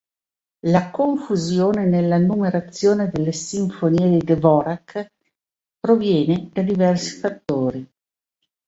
La 0.65 0.89
confusione 0.89 1.85
nella 1.85 2.17
numerazione 2.17 3.09
delle 3.13 3.31
sinfonie 3.31 4.09
di 4.09 4.17
Dvořák 4.33 5.05
proviene 5.79 6.49
da 6.51 6.63
diversi 6.63 7.17
fattori. 7.19 7.87